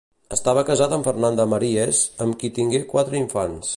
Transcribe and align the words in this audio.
Estava 0.35 0.61
casat 0.69 0.95
amb 0.95 1.09
Fernanda 1.09 1.45
Maríez, 1.51 1.99
amb 2.25 2.39
qui 2.45 2.51
tingué 2.57 2.81
quatre 2.95 3.21
infants. 3.25 3.69